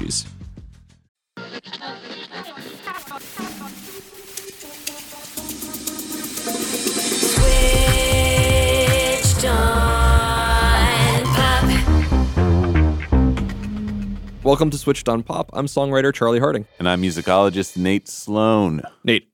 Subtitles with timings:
[0.00, 0.26] Switched.
[14.42, 15.50] Welcome to Switched on Pop.
[15.52, 16.66] I'm songwriter Charlie Harding.
[16.78, 18.80] And I'm musicologist Nate Sloan.
[19.04, 19.28] Nate.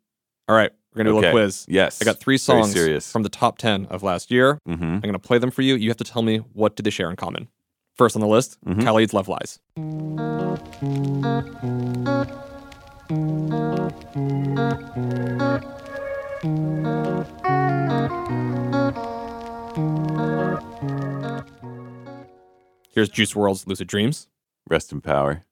[0.49, 1.65] All right, we're gonna do a little quiz.
[1.69, 2.03] Yes.
[2.03, 2.75] I got three songs
[3.11, 4.61] from the top ten of last year.
[4.69, 4.85] Mm-hmm.
[4.85, 5.77] I'm gonna play them for you.
[5.77, 7.49] You have to tell me what do they share in common.
[7.97, 8.83] First on the list, Mhm.
[8.83, 9.59] Khalid's Love Lies.
[22.91, 24.29] Here's Juice WRLD's Lucid Dreams.
[24.69, 25.43] Rest in power.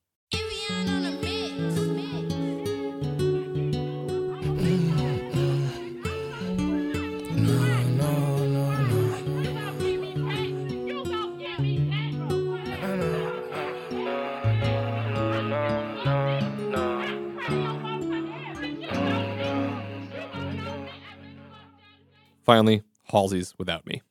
[22.45, 24.03] Finally, Halsey's Without Me.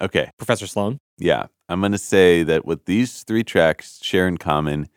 [0.00, 0.30] Okay.
[0.38, 0.98] Professor Sloan.
[1.18, 1.46] Yeah.
[1.68, 4.88] I'm going to say that what these three tracks share in common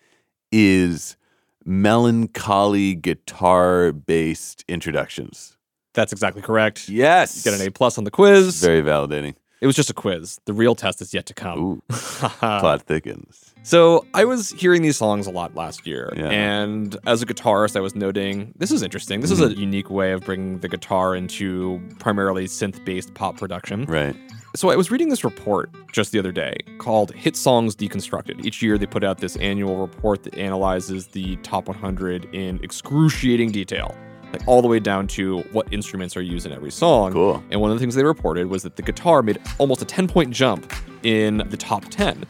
[0.51, 1.17] is
[1.65, 5.57] melancholy guitar based introductions.
[5.93, 6.87] That's exactly correct.
[6.89, 7.35] Yes.
[7.45, 8.61] You get an A plus on the quiz.
[8.61, 9.35] Very validating.
[9.59, 10.39] It was just a quiz.
[10.45, 11.59] The real test is yet to come.
[11.59, 13.53] Ooh, plot thickens.
[13.61, 16.29] So I was hearing these songs a lot last year, Yeah.
[16.29, 19.21] and as a guitarist, I was noting this is interesting.
[19.21, 19.51] This is Mm-hmm.
[19.57, 23.85] a unique way of bringing the guitar into primarily synth-based pop production.
[23.85, 24.15] Right.
[24.55, 28.43] So I was reading this report just the other day called Hit Songs Deconstructed.
[28.43, 33.51] Each year they put out this annual report that analyzes the top 100 in excruciating
[33.51, 33.95] detail,
[34.33, 37.11] like all the way down to what instruments are used in every song.
[37.13, 37.43] Cool.
[37.51, 40.07] And one of the things they reported was that the guitar made almost a 10
[40.07, 40.71] point jump
[41.03, 42.23] in the top 10,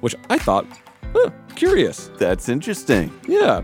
[0.00, 0.66] which I thought,
[1.12, 2.10] huh, curious.
[2.18, 3.12] That's interesting.
[3.28, 3.62] Yeah.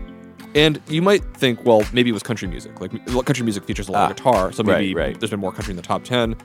[0.55, 2.79] And you might think, well, maybe it was country music.
[2.79, 2.91] Like
[3.25, 5.19] country music features a lot Ah, of guitar, so maybe right, right.
[5.19, 6.35] there's been more country in the top 10.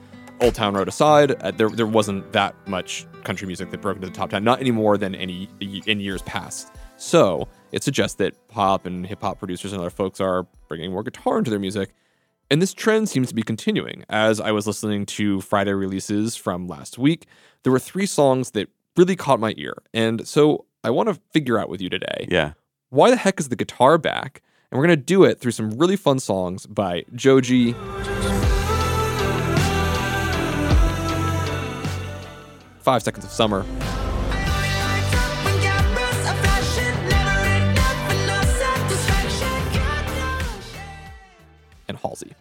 [0.41, 4.07] Old Town Road aside, uh, there there wasn't that much country music that broke into
[4.07, 6.71] the top 10, not any more than any in years past.
[6.97, 11.03] So it suggests that pop and hip hop producers and other folks are bringing more
[11.03, 11.93] guitar into their music.
[12.51, 14.03] And this trend seems to be continuing.
[14.09, 17.27] As I was listening to Friday releases from last week,
[17.63, 19.75] there were three songs that really caught my ear.
[19.93, 22.53] And so I want to figure out with you today Yeah.
[22.89, 24.41] why the heck is the guitar back?
[24.71, 27.73] And we're going to do it through some really fun songs by Joji.
[32.81, 33.63] Five Seconds of Summer,
[42.01, 42.33] Halsey.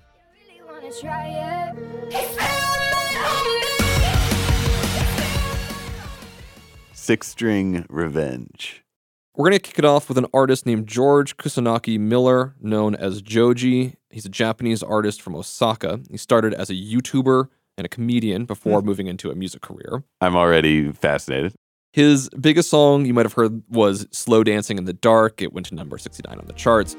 [6.93, 8.85] Six string revenge.
[9.35, 13.23] We're going to kick it off with an artist named George Kusunoki Miller, known as
[13.23, 13.95] Joji.
[14.11, 16.01] He's a Japanese artist from Osaka.
[16.11, 18.87] He started as a YouTuber and a comedian before hmm.
[18.87, 20.03] moving into a music career.
[20.21, 21.55] I'm already fascinated.
[21.93, 25.41] His biggest song you might have heard was Slow Dancing in the Dark.
[25.41, 26.97] It went to number 69 on the charts.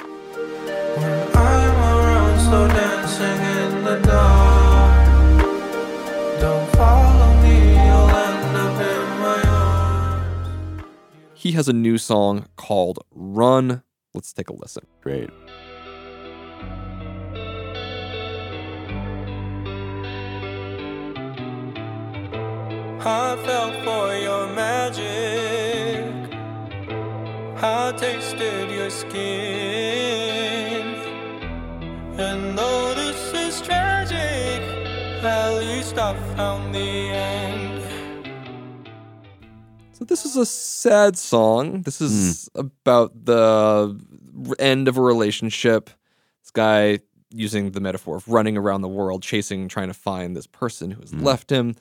[2.51, 5.41] I'm around slow dancing in the dark.
[6.41, 10.81] Don't follow me, you'll end up in my arms.
[11.35, 13.83] He has a new song called Run.
[14.15, 14.87] Let's take a listen.
[15.01, 15.29] Great.
[23.01, 26.33] I fell for your magic.
[27.61, 29.98] I tasted your skin.
[32.19, 34.61] And though this is tragic,
[35.23, 37.81] at least I found the end.
[39.93, 41.83] So this is a sad song.
[41.83, 42.59] This is hmm.
[42.59, 43.97] about the
[44.59, 45.89] end of a relationship.
[46.43, 46.99] This guy
[47.29, 50.99] using the metaphor of running around the world, chasing, trying to find this person who
[50.99, 51.23] has hmm.
[51.23, 51.73] left him.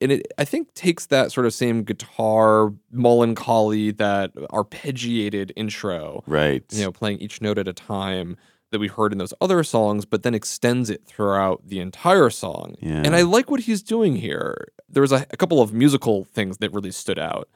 [0.00, 6.64] and it I think takes that sort of same guitar melancholy, that arpeggiated intro, Right.
[6.70, 8.36] you know, playing each note at a time
[8.74, 12.74] that we heard in those other songs, but then extends it throughout the entire song.
[12.80, 13.02] Yeah.
[13.04, 14.68] And I like what he's doing here.
[14.90, 17.48] There was a, a couple of musical things that really stood out.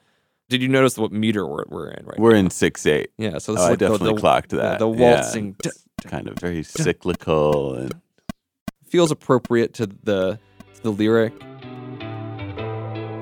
[0.48, 2.38] Did you notice what meter we're, we're in right We're now?
[2.38, 3.10] in six eight.
[3.18, 4.78] Yeah, so this Oh, is I like the- definitely the, clocked yeah, that.
[4.78, 5.14] the Yeah.
[5.16, 5.70] waltzing d-
[6.04, 7.92] Kind of very cyclical and
[8.86, 10.38] feels appropriate to the
[10.76, 11.34] to the lyric.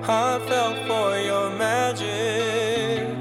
[0.08, 3.16] I fell for your magic.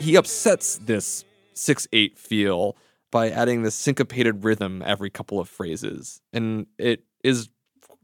[0.00, 1.24] He upsets this
[1.56, 2.76] six eight feel
[3.10, 7.48] by adding this syncopated rhythm every couple of phrases, and it is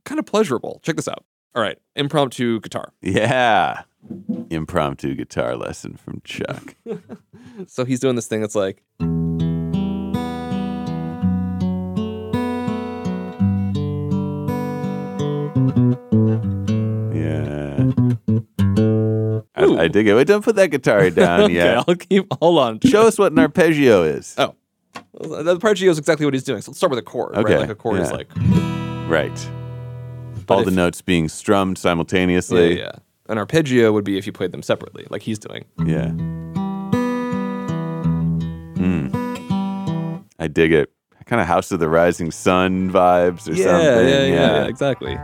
[0.05, 0.81] kind of pleasurable.
[0.85, 1.25] Check this out.
[1.55, 2.93] All right, impromptu guitar.
[3.03, 3.83] yeah.
[4.51, 6.75] Impromptu guitar lesson from Chuck.
[7.67, 8.85] So he's doing this thing that's like,
[19.79, 19.83] Ooh.
[19.83, 20.15] I dig it.
[20.15, 21.85] Wait, don't put that guitar down okay, yet.
[21.89, 22.27] I'll keep.
[22.41, 22.81] Hold on.
[22.81, 24.35] Show us what an arpeggio is.
[24.39, 24.55] Oh,
[25.21, 26.61] the arpeggio is exactly what he's doing.
[26.63, 27.37] So let's start with a chord.
[27.37, 27.61] Okay, Right?
[27.61, 28.29] Like a chord is like,
[29.09, 29.51] Right.
[30.47, 32.79] But All the notes being strummed yeah, simultaneously.
[32.79, 32.93] yeah.
[33.29, 35.67] An arpeggio would be if you played them separately, like he's doing.
[35.85, 36.13] Yeah.
[38.79, 40.25] Mm.
[40.39, 40.91] I dig it.
[41.27, 44.09] Kind of House of the Rising Sun vibes or yeah, something.
[44.09, 44.27] yeah, yeah,
[44.63, 45.15] yeah, exactly.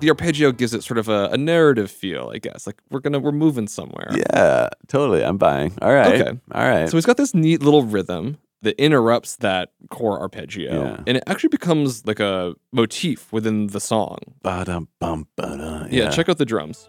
[0.00, 2.66] The arpeggio gives it sort of a, a narrative feel, I guess.
[2.66, 4.10] Like we're gonna we're moving somewhere.
[4.14, 5.24] Yeah, totally.
[5.24, 5.72] I'm buying.
[5.80, 6.20] All right.
[6.20, 6.38] Okay.
[6.52, 6.88] All right.
[6.88, 11.02] So he's got this neat little rhythm that interrupts that core arpeggio, Yeah.
[11.06, 14.18] and it actually becomes like a motif within the song.
[14.42, 15.88] Ba-dum, bum, ba-dum.
[15.90, 16.88] Yeah, check out the drums.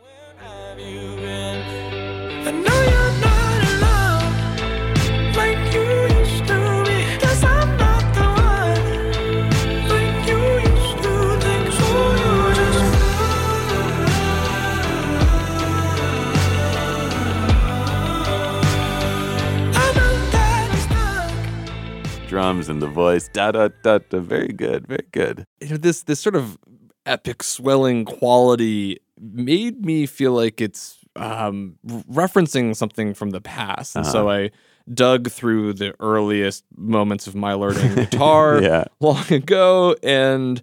[22.37, 23.29] Drums and the voice.
[23.33, 24.19] Da da da da.
[24.19, 24.85] Very good.
[24.87, 25.45] Very good.
[25.59, 26.57] you know, this this sort of
[27.05, 31.77] epic swelling quality made me feel like it's um,
[32.11, 34.51] referencing something from the past, and so I
[34.93, 38.83] dug through the earliest moments of my learning guitar Yeah.
[38.99, 40.61] long ago, and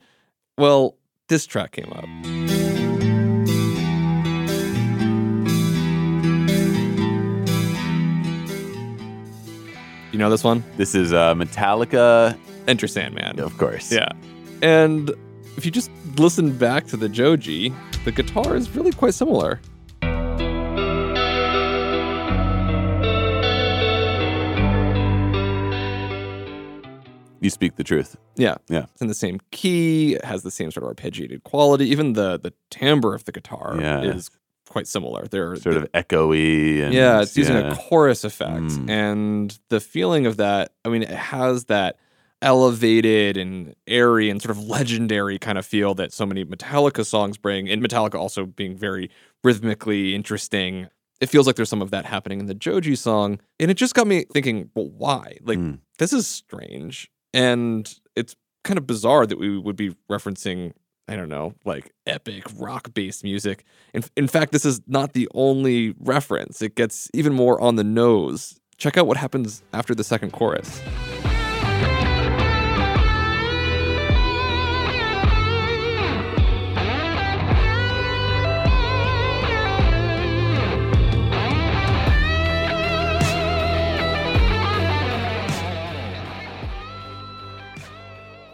[0.56, 0.96] well,
[1.28, 2.63] this track came up.
[10.14, 10.62] You know this one?
[10.76, 12.38] This is uh, Metallica,
[12.68, 13.40] Enter Sandman.
[13.40, 13.90] of course.
[13.90, 14.10] Yeah.
[14.62, 15.10] And
[15.56, 17.74] if you just listen back to the Joji,
[18.04, 19.58] the guitar is really quite similar.
[27.40, 28.16] You speak the truth.
[28.36, 28.54] Yeah.
[28.70, 28.86] Yeah.
[28.92, 31.86] It's in the same key, it has the same sort of arpeggiated quality.
[31.88, 34.00] Even the the timbre of the guitar Yeah.
[34.02, 34.30] is
[34.68, 35.26] quite similar.
[35.26, 36.82] They're Sort of echoey.
[36.82, 37.72] And, yeah, it's using yeah.
[37.72, 38.62] a chorus effect.
[38.62, 38.90] Mm.
[38.90, 41.98] And the feeling of that, I mean, it has that
[42.42, 47.38] elevated and airy and sort of legendary kind of feel that so many Metallica songs
[47.38, 49.10] bring, and Metallica also being very
[49.42, 50.88] rhythmically interesting.
[51.20, 53.40] It feels like there's some of that happening in the Joji song.
[53.58, 55.38] And it just got me thinking, well, why?
[55.42, 55.78] Like, Mm.
[55.98, 57.10] this is strange.
[57.32, 60.72] And it's kind of bizarre that we would be referencing,
[61.06, 63.64] I don't know, like epic rock based music.
[63.92, 66.62] In, in fact, this is not the only reference.
[66.62, 68.58] It gets even more on the nose.
[68.78, 70.80] Check out what happens after the second chorus.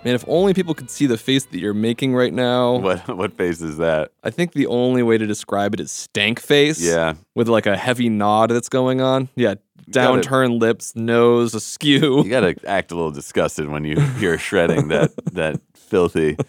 [0.04, 2.76] Man, if only people could see the face that you're making right now.
[2.76, 4.12] What what face is that?
[4.24, 6.80] I think the only way to describe it is stank face.
[6.80, 7.14] Yeah.
[7.34, 9.28] With like a heavy nod that's going on.
[9.36, 9.54] Yeah.
[9.90, 12.22] Downturned lips, nose askew.
[12.22, 16.36] You gotta act a little disgusted when you hear shredding that that filthy.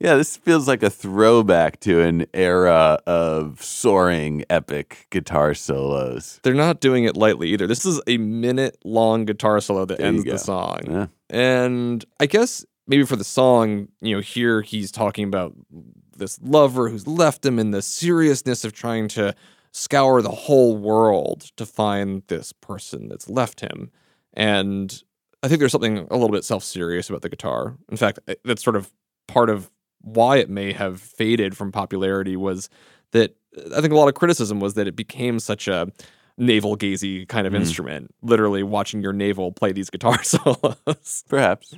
[0.00, 6.40] Yeah, this feels like a throwback to an era of soaring epic guitar solos.
[6.42, 7.66] They're not doing it lightly either.
[7.66, 10.80] This is a minute long guitar solo that There ends the song.
[10.86, 11.06] Yeah.
[11.30, 15.54] And I guess maybe for the song, you know, here he's talking about
[16.16, 19.34] this lover who's left him and the seriousness of trying to
[19.72, 23.90] scour the whole world to find this person that's left him.
[24.32, 25.02] And
[25.42, 27.76] I think there's something a little bit self serious about the guitar.
[27.90, 28.92] In fact, that's sort of
[29.26, 32.68] part of why it may have faded from popularity was
[33.12, 33.36] that
[33.74, 35.88] I think a lot of criticism was that it became such a
[36.36, 37.62] navel gazy kind of mm-hmm.
[37.62, 41.24] instrument, literally watching your navel play these guitar solos.
[41.28, 41.74] Perhaps.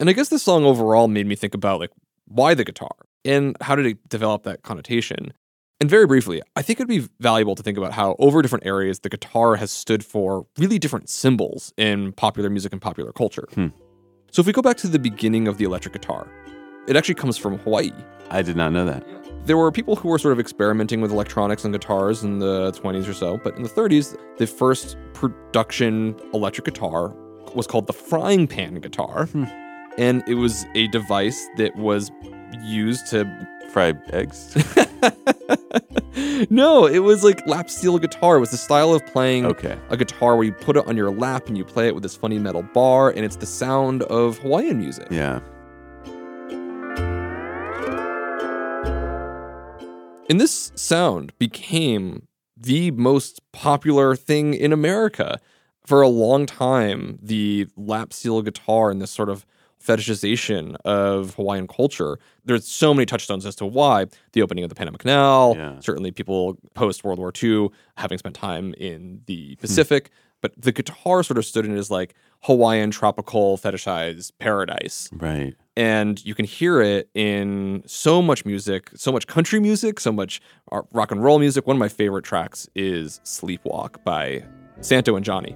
[0.00, 1.90] And I guess this song overall made me think about like
[2.26, 2.90] why the guitar
[3.24, 5.32] and how did it develop that connotation.
[5.80, 9.00] And very briefly, I think it'd be valuable to think about how over different areas
[9.00, 13.48] the guitar has stood for really different symbols in popular music and popular culture.
[13.54, 13.68] Hmm.
[14.30, 16.28] So if we go back to the beginning of the electric guitar,
[16.86, 17.92] it actually comes from Hawaii.
[18.30, 19.04] I did not know that.
[19.44, 23.08] There were people who were sort of experimenting with electronics and guitars in the 20s
[23.08, 27.12] or so, but in the 30s, the first production electric guitar
[27.54, 29.28] was called the frying pan guitar.
[29.98, 32.10] And it was a device that was
[32.62, 33.24] used to.
[33.70, 34.54] fry eggs.
[36.50, 38.36] no, it was like lap steel guitar.
[38.36, 39.78] It was the style of playing Okay.
[39.90, 42.16] a guitar where you put it on your lap and you play it with this
[42.16, 45.08] funny metal bar, and it's the sound of Hawaiian music.
[45.10, 45.40] Yeah.
[50.30, 55.38] And this sound became the most popular thing in America.
[55.84, 59.44] For a long time, the lap steel guitar and this sort of
[59.82, 64.06] fetishization of Hawaiian culture, there's so many touchstones as to why.
[64.32, 65.80] The opening of the Panama Canal, Yeah.
[65.80, 69.60] certainly people post World War II having spent time in the hmm.
[69.60, 70.10] Pacific.
[70.40, 75.54] But the guitar sort of stood in as like Hawaiian tropical fetishized paradise Right.
[75.76, 80.40] and you can hear it in so much music, so much country music, so much
[80.92, 81.66] rock and roll music.
[81.68, 84.42] One of my favorite tracks is Sleepwalk by
[84.80, 85.54] Santo and Johnny.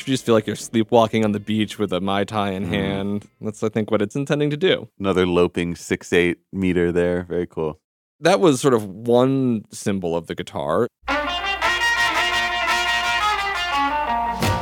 [0.00, 2.62] I should just feel like you're sleepwalking on the beach with a Mai Tai in
[2.62, 2.72] mm-hmm.
[2.72, 3.28] hand.
[3.38, 4.88] That's, I think, what it's intending to do.
[4.98, 7.24] Another loping six eight meter there.
[7.24, 7.78] Very cool.
[8.20, 10.88] that was sort of one symbol of the guitar.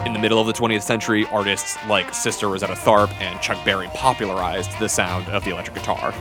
[0.04, 3.86] In the middle of the 20th century, artists like Sister Rosetta Tharpe and Chuck Berry
[3.94, 6.12] popularized the sound of the electric guitar.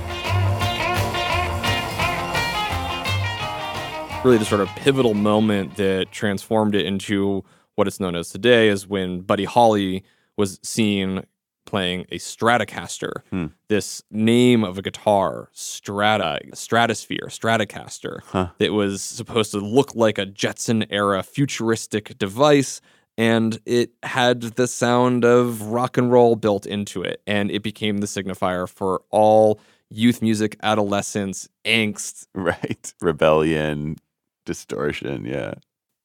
[4.23, 7.43] Really, the sort of pivotal moment that transformed it into
[7.77, 10.03] what it's known as today is when Buddy Holly
[10.35, 11.23] was seen
[11.65, 13.21] playing a Stratocaster.
[13.29, 13.47] Hmm.
[13.67, 18.47] This name of a guitar, Strata, Stratosphere, Stratocaster, Huh.
[18.57, 22.81] that was supposed to look like a Jetson era futuristic device.
[23.15, 27.21] And it had the sound of rock and roll built into it.
[27.27, 32.25] And it became the signifier for all youth music, adolescence, angst.
[32.33, 32.91] Right.
[33.01, 33.97] Rebellion,
[34.45, 35.25] distortion.
[35.25, 35.55] Yeah.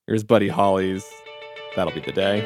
[0.07, 1.05] Here's Buddy Holly's
[1.75, 2.41] That'll Be the Day.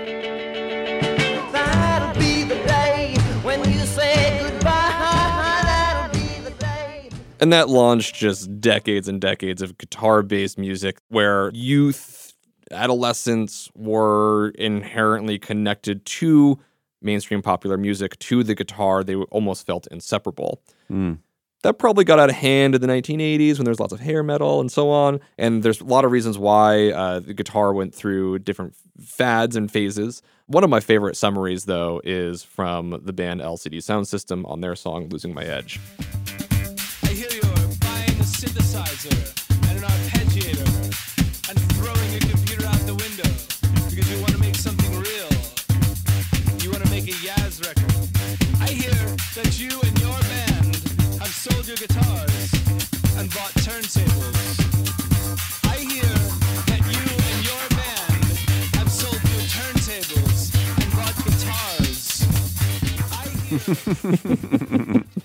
[1.52, 5.60] That'll be the day when you say goodbye.
[5.62, 7.10] That'll be the day.
[7.40, 12.34] And that launched just decades and decades of guitar based music where youth,
[12.70, 16.58] adolescents were inherently connected to
[17.02, 19.02] mainstream popular music, to the guitar.
[19.02, 20.62] They almost felt inseparable.
[20.90, 21.18] Mm.
[21.66, 24.60] That probably got out of hand in the 1980s when there's lots of hair metal
[24.60, 25.18] and so on.
[25.36, 29.68] And there's a lot of reasons why uh, the guitar went through different fads and
[29.68, 30.22] phases.
[30.46, 35.08] One of my favorite summaries, though, is from the band LCD Soundsystem on their song
[35.08, 35.80] Losing My Edge.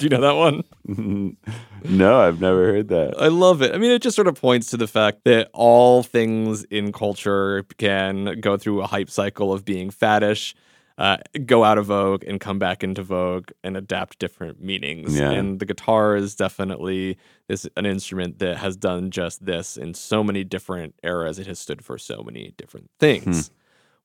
[0.01, 1.37] Do you know that one?
[1.83, 3.19] No, I've never heard that.
[3.19, 3.73] I love it.
[3.73, 7.63] I mean, it just sort of points to the fact that all things in culture
[7.79, 10.53] can go through a hype cycle of being faddish,
[10.99, 15.19] uh, go out of vogue, and come back into vogue and adapt different meanings.
[15.19, 15.31] Yeah.
[15.31, 17.17] And the guitar is definitely
[17.49, 21.39] is an instrument that has done just this in so many different eras.
[21.39, 23.49] It has stood for so many different things,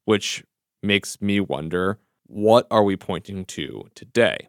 [0.07, 0.45] which
[0.83, 4.49] makes me wonder what are we pointing to today?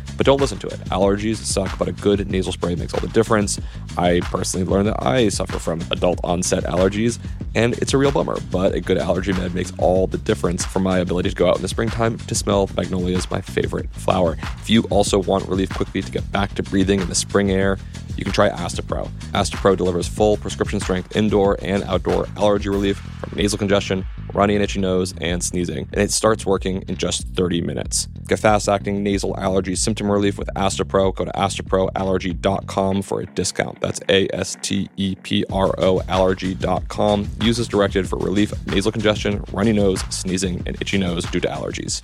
[0.17, 0.79] But don't listen to it.
[0.89, 3.59] Allergies suck, but a good nasal spray makes all the difference.
[3.97, 7.19] I personally learned that I suffer from adult onset allergies,
[7.55, 10.79] and it's a real bummer, but a good allergy med makes all the difference for
[10.79, 14.37] my ability to go out in the springtime to smell magnolias, my favorite flower.
[14.61, 17.77] If you also want relief quickly to get back to breathing in the spring air,
[18.21, 19.09] you can try Astepro.
[19.33, 24.63] Astepro delivers full prescription strength indoor and outdoor allergy relief from nasal congestion, runny and
[24.63, 25.89] itchy nose, and sneezing.
[25.91, 28.07] And it starts working in just 30 minutes.
[28.27, 31.15] Get fast acting nasal allergy symptom relief with Astepro.
[31.15, 33.81] Go to asteproallergy.com for a discount.
[33.81, 37.27] That's A S T E P R O allergy.com.
[37.41, 41.39] Use as directed for relief of nasal congestion, runny nose, sneezing, and itchy nose due
[41.39, 42.03] to allergies.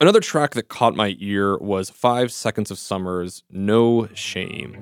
[0.00, 4.76] Another track that caught my ear was Five Seconds of Summer's No Shame.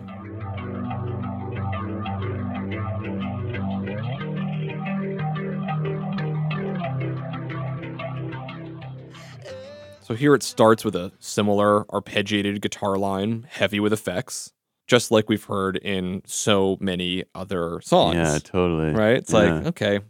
[10.03, 14.53] So here it starts with a similar arpeggiated guitar line, heavy with effects,
[14.87, 18.15] just like we've heard in so many other songs.
[18.15, 18.93] Yeah, totally.
[18.93, 19.17] Right?
[19.17, 19.39] It's Yeah.
[19.55, 20.01] like, okay,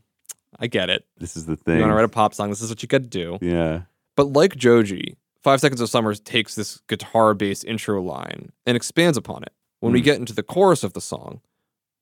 [0.61, 1.07] I get it.
[1.17, 1.77] This is the thing.
[1.77, 3.39] You want to write a pop song, this is what you got to do.
[3.41, 3.83] yeah.
[4.17, 9.17] But like Joji, Five Seconds of Summer takes this guitar based intro line and expands
[9.17, 9.53] upon it.
[9.81, 10.05] When we Mm.
[10.05, 11.41] get into the chorus of the song,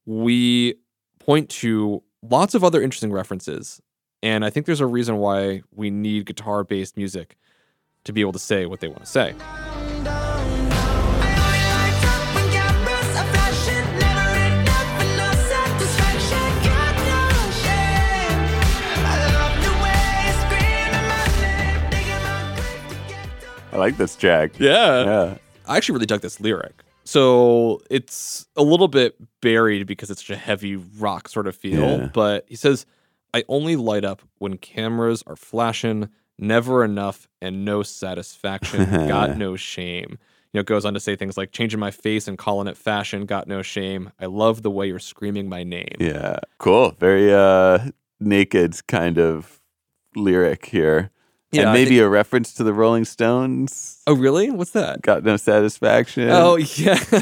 [0.07, 0.77] we
[1.19, 3.81] point to lots of other interesting references.
[4.23, 7.37] And I think there's a reason why we need guitar based music
[8.05, 9.35] to be able to say what they want to say.
[23.75, 24.59] I like this track.
[24.59, 25.05] Yeah.
[25.05, 25.39] Yeah.
[25.67, 26.83] I actually really dug this lyric.
[27.05, 31.81] So it's a little bit buried because it's such a heavy rock sort of feel.
[31.81, 32.09] Yeah.
[32.13, 32.87] But he says,
[33.35, 36.09] I only light up when cameras are flashing,
[36.39, 40.19] never enough and no satisfaction, got no shame.
[40.53, 42.77] You know, it goes on to say things like changing my face and calling it
[42.77, 44.13] fashion, got no shame.
[44.21, 45.97] I love the way you're screaming my name.
[45.99, 46.39] Yeah.
[46.59, 46.93] Cool.
[47.01, 49.61] Very uh naked kind of
[50.15, 51.11] lyric here.
[51.63, 54.03] And maybe think- a reference to the Rolling Stones.
[54.07, 54.51] Oh, really?
[54.51, 55.03] What's that?
[55.03, 56.29] Got no satisfaction.
[56.31, 56.99] Oh, yeah.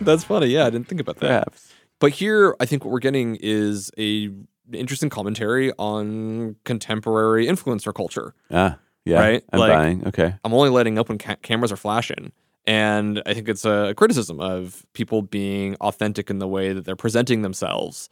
[0.00, 0.46] That's funny.
[0.46, 1.26] Yeah, I didn't think about that.
[1.26, 1.72] perhaps.
[1.98, 4.30] But here, I think what we're getting is a
[4.72, 8.34] interesting commentary on contemporary influencer culture.
[8.50, 9.18] Ah, yeah.
[9.20, 9.44] Right?
[9.52, 10.06] I'm Like- buying.
[10.08, 10.34] Okay.
[10.42, 12.32] I'm only letting up when ca- cameras are flashing.
[12.66, 16.96] And I think it's a criticism of people being authentic in the way that they're
[16.96, 18.08] presenting themselves.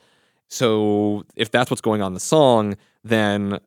[0.48, 3.60] So if that's what's going on in the song, then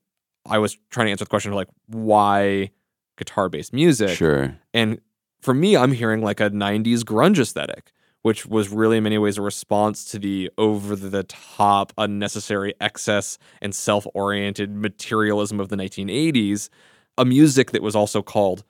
[0.45, 2.71] I was trying to answer the question of like, why
[3.17, 4.17] guitar based music?
[4.17, 4.57] Sure.
[4.73, 4.99] And
[5.41, 7.91] for me, I'm hearing like a 90s grunge aesthetic,
[8.23, 13.37] which was really in many ways a response to the over the top, unnecessary excess
[13.61, 16.69] and self oriented materialism of the 1980s.
[17.17, 18.63] A music that was also called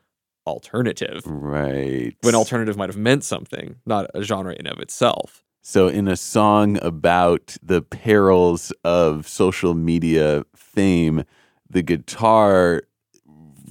[0.47, 2.15] alternative, Right.
[2.21, 5.43] when alternative might have meant something, not a genre in of itself.
[5.63, 11.23] So, in a song about the perils of social media fame,
[11.69, 12.81] the guitar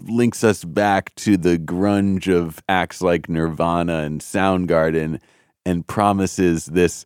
[0.07, 5.21] links us back to the grunge of acts like Nirvana and Soundgarden
[5.67, 7.05] and promises this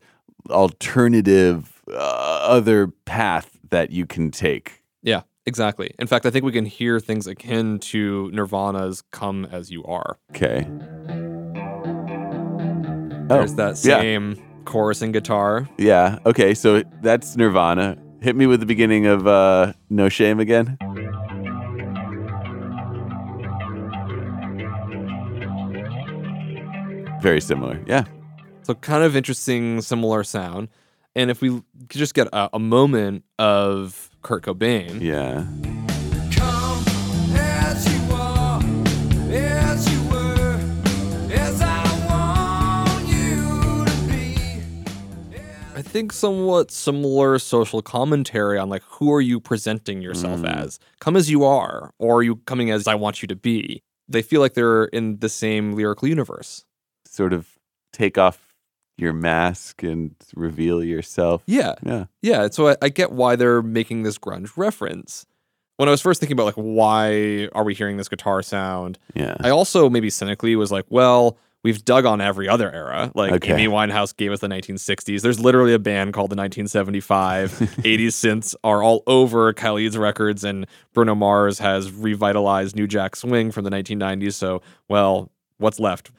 [0.50, 1.94] alternative uh,
[2.42, 4.82] other path that you can take.
[5.02, 5.90] Yeah, Exactly.
[5.98, 10.18] In fact, I think we can hear things akin to Nirvana's Come As You Are.
[10.30, 10.66] Okay.
[13.28, 14.42] There's oh, that same yeah.
[14.64, 15.68] chorus and guitar.
[15.78, 16.18] Yeah.
[16.24, 16.54] Okay.
[16.54, 17.98] So that's Nirvana.
[18.22, 20.78] Hit me with the beginning of uh, No Shame again.
[27.20, 27.82] Very similar.
[27.86, 28.04] Yeah.
[28.62, 30.68] So kind of interesting, similar sound.
[31.14, 35.44] And if we just get a, a moment of Kurt Cobain, Yeah.
[36.34, 36.82] Come
[37.36, 38.62] as you are,
[39.30, 40.58] as you were,
[41.30, 45.36] as I want you to be.
[45.76, 50.56] I think somewhat similar social commentary on like who are you presenting yourself Mm.
[50.56, 50.78] as?
[51.00, 53.82] Come as you are, or are you coming as I want you to be?
[54.08, 56.64] They feel like they're in the same lyrical universe.
[57.06, 57.58] Sort of
[57.92, 58.53] take off
[58.96, 61.42] your mask and reveal yourself.
[61.46, 61.74] Yeah.
[61.84, 62.04] Yeah.
[62.22, 65.26] Yeah, so I, I get why they're making this grunge reference.
[65.76, 69.34] When I was first thinking about like why are we hearing this guitar sound, Yeah.
[69.40, 73.10] I also maybe cynically was like, well, we've dug on every other era.
[73.14, 73.54] Like Okay.
[73.54, 75.22] Amy Winehouse gave us the 1960s.
[75.22, 77.50] There's literally a band called the 1975.
[77.82, 83.50] 80s synths are all over Khalid's records, and Bruno Mars has revitalized New Jack Swing
[83.50, 84.34] from the 1990s.
[84.34, 86.10] So, well, what's left?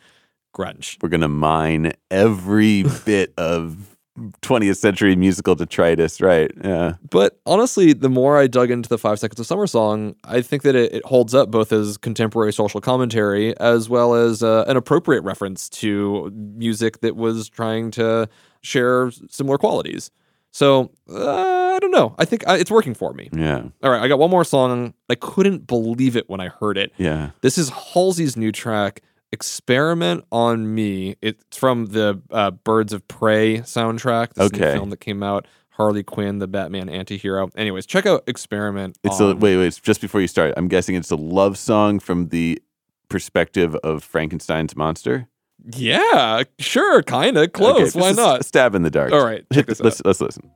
[0.56, 0.98] Grunge.
[1.02, 3.96] We're going to mine every bit of
[4.42, 6.50] 20th century musical detritus, right?
[6.64, 6.94] Yeah.
[7.10, 10.64] But honestly, the more I dug into the Five Seconds of Summer song, I think
[10.64, 14.78] that it, it holds up both as contemporary social commentary as well as uh, an
[14.78, 18.30] appropriate reference to music that was trying to
[18.62, 20.12] share similar qualities.
[20.52, 22.16] So uh, I don't know.
[22.18, 23.30] I think I, it's working for me.
[23.34, 23.64] Yeah.
[23.84, 24.94] All right, I got one more song.
[25.10, 26.94] I couldn't believe it when I heard it.
[26.98, 27.32] Yeah.
[27.42, 31.16] This is Halsey's new track, Experiment on Me.
[31.22, 34.34] It's from the uh, Birds of Prey soundtrack.
[34.34, 34.74] This new Okay.
[34.78, 35.48] film that came out.
[35.72, 37.52] Harley Quinn, the Batman antihero.
[37.58, 38.98] Anyways, check out Experiment.
[39.04, 39.80] It's a wait, wait.
[39.84, 42.62] Just before you start, I'm guessing it's a love song from the
[43.10, 45.28] perspective of Frankenstein's monster.
[45.76, 47.94] Yeah, sure, kind of close.
[47.96, 48.46] Okay, Why just not?
[48.46, 49.12] Stab in the dark.
[49.12, 50.50] All right, check Hit this the- let's, let's listen.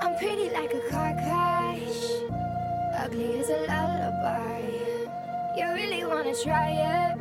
[0.00, 2.04] I'm pretty like a car crash,
[2.98, 4.60] ugly as a lullaby.
[5.56, 7.11] You really wanna try it?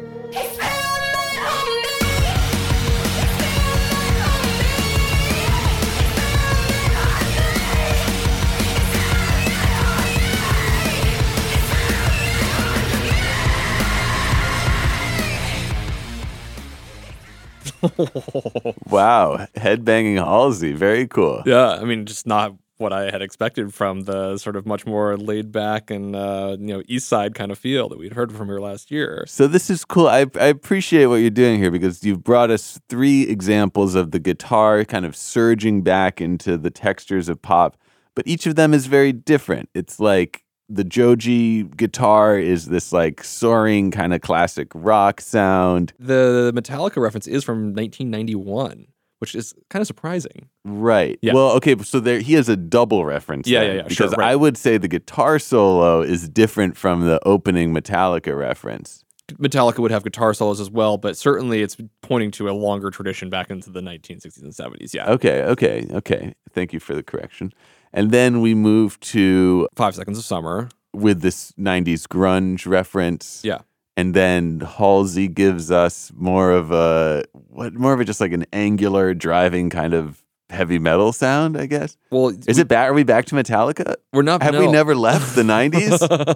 [18.90, 21.42] Wow, headbanging Halsey, very cool.
[21.46, 25.16] Yeah, I mean, just not what I had expected from the sort of much more
[25.16, 28.48] laid back and uh, you know East Side kind of feel that we'd heard from
[28.48, 29.24] her last year.
[29.28, 30.08] So this is cool.
[30.08, 34.20] I, I appreciate what you're doing here because you've brought us three examples of the
[34.20, 37.78] guitar kind of surging back into the textures of pop,
[38.16, 39.70] but each of them is very different.
[39.74, 45.94] It's like the Joji guitar is this like soaring kind of classic rock sound.
[46.00, 48.88] The Metallica reference is from 1991,
[49.22, 50.50] which is kind of surprising.
[50.66, 51.20] Right.
[51.22, 51.34] Yeah.
[51.34, 53.48] Well, okay, so there he has a double reference.
[53.48, 54.32] Yeah, yeah, yeah, sure, Because right.
[54.32, 59.06] I would say the guitar solo is different from the opening Metallica reference.
[59.34, 63.30] Metallica would have guitar solos as well, but certainly it's pointing to a longer tradition
[63.30, 64.92] back into the 1960s and 70s.
[64.94, 65.10] Yeah.
[65.12, 66.34] Okay, okay, okay.
[66.52, 67.54] Thank you for the correction.
[67.94, 70.68] And then we move to Five Seconds of Summer.
[70.94, 73.42] with this 90s grunge reference.
[73.44, 73.60] Yeah.
[74.02, 78.48] And then Halsey gives us more of a what more of a just like an
[78.52, 81.98] angular driving kind of heavy metal sound, I guess.
[82.10, 83.94] Well, Is it back are we back to Metallica?
[84.12, 84.42] We're not.
[84.42, 86.36] Have we never left the 90s?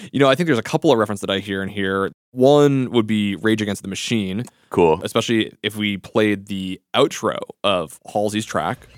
[0.12, 2.12] you know, I think there's a couple of references that I hear in here.
[2.30, 4.98] One would be Rage Against the Machine, cool.
[5.04, 8.88] especially if we played the outro of Halsey's track.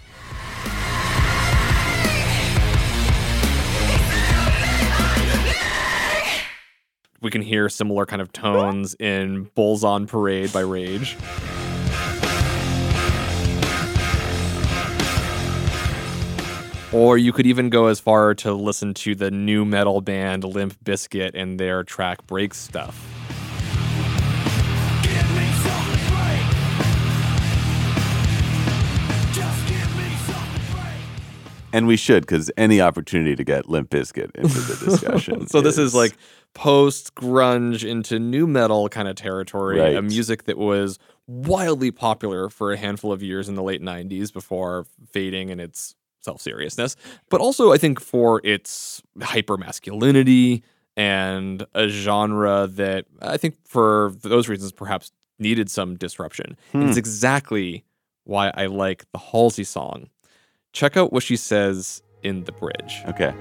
[7.25, 11.17] We can hear similar kind of tones in Bulls on Parade by Rage.
[16.93, 20.77] Or you could even go as far to listen to the nu metal band Limp
[20.85, 22.95] Bizkit and their track Break Stuff.
[25.03, 26.45] Give me something to break.
[29.33, 31.01] Just give me something to break.
[31.73, 35.47] And we should, because any opportunity to get Limp Bizkit into the discussion.
[35.47, 36.15] So this is like
[36.55, 42.73] post grunge into nu metal kind of territory, a music that was wildly popular for
[42.73, 46.97] a handful of years in the late 90s before fading in its self-seriousness,
[47.29, 50.63] but also I think for its hyper masculinity
[50.97, 56.57] and a genre that I think for those reasons perhaps needed some disruption.
[56.73, 57.85] And it's exactly
[58.23, 60.09] why I like the Halsey song.
[60.73, 63.03] Check out what she says in the bridge.
[63.07, 63.33] Okay.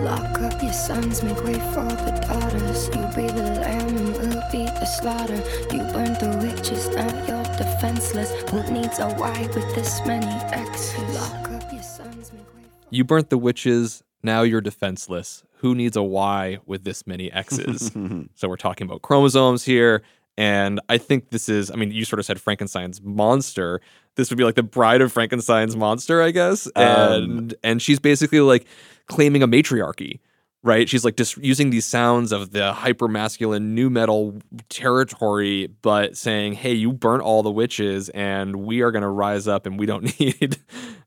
[0.00, 2.88] Lock up your sons, make way for the daughters.
[2.88, 5.36] You be the lamb and we'll be the slaughter.
[5.72, 8.30] You burn the witches, now you're defenseless.
[8.50, 11.14] Who needs a wife with this many exes?
[11.14, 15.44] Lock up your sons, make way for You burnt the witches, now you're defenseless.
[15.62, 17.92] Who needs a Y with this many X's?
[18.34, 20.02] so we're talking about chromosomes here.
[20.38, 23.80] And I think this is, I mean, you sort of said Frankenstein's monster.
[24.16, 26.66] This would be like the bride of Frankenstein's monster, I guess.
[26.74, 28.66] Um, And and she's basically like
[29.06, 30.20] claiming a matriarchy,
[30.62, 30.88] right?
[30.88, 34.38] She's like just using these sounds of the hyper masculine nu metal
[34.70, 39.46] territory, but saying, hey, you burnt all the witches and we are going to rise
[39.46, 40.56] up and we don't need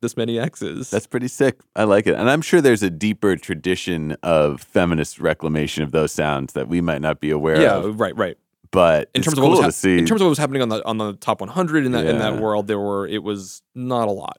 [0.01, 0.91] this many X's.
[0.91, 1.61] That's pretty sick.
[1.75, 2.15] I like it.
[2.15, 6.79] And I'm sure there's a deeper tradition of feminist reclamation of those sounds that we
[6.79, 7.85] might not be aware yeah, of.
[7.85, 8.37] Yeah, right, right.
[8.71, 9.97] But In terms of cool what was see.
[9.97, 12.19] in terms of what was happening on the on the top 100 in that in
[12.19, 14.37] that world, there were it was not a lot.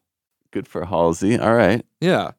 [0.50, 1.38] Good for Halsey.
[1.38, 1.84] All right.
[2.00, 2.32] Yeah.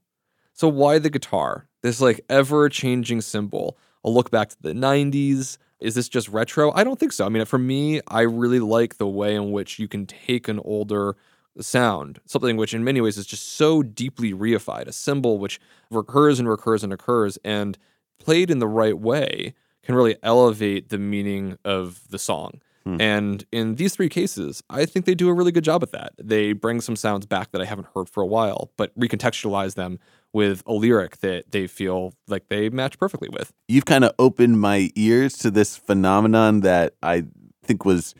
[0.53, 1.69] So why the guitar?
[1.83, 3.77] This like ever changing symbol.
[4.03, 5.57] A look back to the 90s.
[5.79, 6.71] Is this just retro?
[6.73, 7.25] I don't think so.
[7.25, 10.59] I mean, for me, I really like the way in which you can take an
[10.65, 11.15] older
[11.59, 15.59] sound, something which in many ways is just so deeply reified, a symbol which
[15.91, 17.77] recurs and recurs and occurs, and
[18.19, 19.53] played in the right way
[19.87, 22.59] can really elevate the meaning of the song.
[22.83, 22.99] Hmm.
[22.99, 26.11] And in these three cases, I think they do a really good job at that.
[26.21, 29.99] They bring some sounds back that I haven't heard for a while, but recontextualize them
[30.33, 33.53] with a lyric that they feel like they match perfectly with.
[33.69, 37.23] You've kind of opened my ears to this phenomenon that I
[37.63, 38.13] think was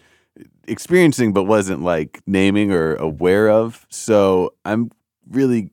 [0.70, 3.86] experiencing but wasn't like naming or aware of.
[3.90, 4.90] So I'm
[5.30, 5.70] really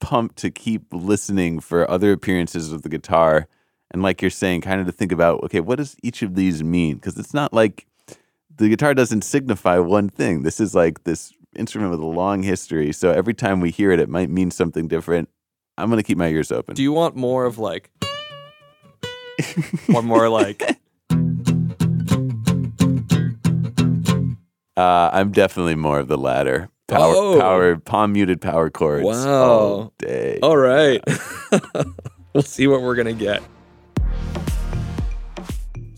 [0.00, 3.46] pumped to keep listening for other appearances of the guitar.
[3.94, 6.64] And like you're saying, kind of to think about, okay, what does each of these
[6.64, 6.96] mean?
[6.96, 7.86] Because it's not like
[8.56, 10.42] the guitar doesn't signify one thing.
[10.42, 12.92] This is like this instrument with a long history.
[12.92, 15.28] So every time we hear it, it might mean something different.
[15.78, 16.74] I'm going to keep my ears open.
[16.74, 17.92] Do you want more of like,
[19.94, 20.60] or more like,
[24.76, 26.68] Uh, I'm definitely more of the latter.
[26.88, 27.38] Power, Oh.
[27.38, 29.42] power, palm muted power chords Wow.
[29.44, 30.40] all day.
[30.42, 31.00] all right,
[32.34, 33.40] we'll see what we're gonna get.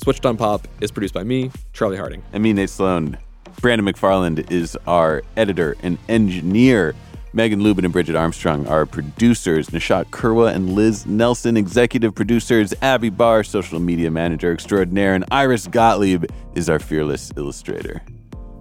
[0.07, 2.23] Switched on Pop is produced by me, Charlie Harding.
[2.33, 3.19] I mean, Nate Sloan.
[3.61, 6.95] Brandon McFarland is our editor and engineer.
[7.33, 9.71] Megan Lubin and Bridget Armstrong are producers.
[9.71, 12.73] Nishat Kurwa and Liz Nelson, executive producers.
[12.83, 15.13] Abby Barr, social media manager extraordinaire.
[15.13, 18.01] And Iris Gottlieb is our fearless illustrator.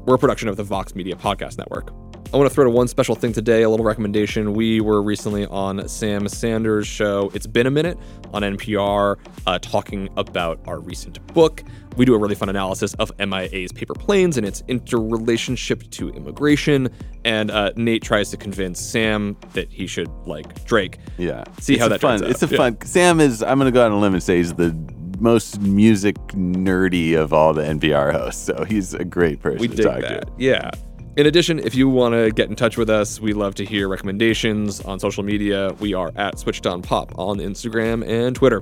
[0.07, 1.91] We're a production of the Vox Media Podcast Network.
[2.33, 4.53] I want to throw to one special thing today, a little recommendation.
[4.53, 7.97] We were recently on Sam Sanders' show, It's Been a Minute,
[8.33, 9.15] on NPR,
[9.47, 11.63] uh, talking about our recent book.
[11.95, 16.89] We do a really fun analysis of MIA's paper planes and its interrelationship to immigration.
[17.23, 20.97] And uh, Nate tries to convince Sam that he should like Drake.
[21.17, 21.45] Yeah.
[21.61, 22.19] See It's how that fun.
[22.19, 22.31] turns out.
[22.31, 22.57] It's a Yeah.
[22.57, 22.77] fun.
[22.83, 23.43] Sam is.
[23.43, 24.75] I'm going to go out on a limb and say he's the
[25.19, 28.43] most music nerdy of all the NPR hosts.
[28.45, 30.25] So he's a great person We to dig talk that.
[30.27, 30.33] to.
[30.37, 30.71] Yeah.
[31.17, 33.87] In addition, if you want to get in touch with us, we love to hear
[33.87, 35.71] recommendations on social media.
[35.79, 38.61] We are at Switched On Pop on Instagram and Twitter.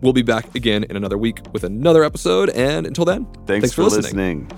[0.00, 2.50] We'll be back again in another week with another episode.
[2.50, 4.48] And until then, Thanks, for, listening.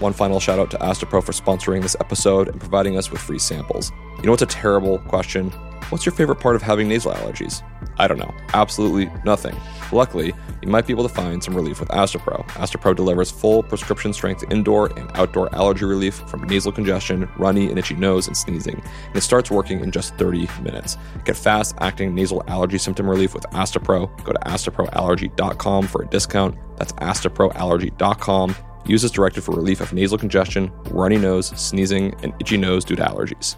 [0.00, 3.38] One final shout out to Astepro for sponsoring this episode and providing us with free
[3.38, 3.90] samples.
[4.18, 5.50] You know what's a terrible question?
[5.90, 7.62] What's your favorite part of having nasal allergies?
[7.98, 8.34] I don't know.
[8.54, 9.54] Absolutely nothing.
[9.92, 12.44] Luckily, you might be able to find some relief with Astepro.
[12.48, 17.78] Astepro delivers full prescription strength indoor and outdoor allergy relief from nasal congestion, runny and
[17.78, 18.82] itchy nose, and sneezing.
[19.06, 20.96] And it starts working in just 30 minutes.
[21.24, 24.10] Get fast acting nasal allergy symptom relief with Astepro.
[24.24, 26.56] Go to asteproallergy.com for a discount.
[26.76, 28.56] That's asteproallergy.com.
[28.86, 32.96] Use this directed for relief of nasal congestion, runny nose, sneezing, and itchy nose due
[32.96, 33.56] to allergies.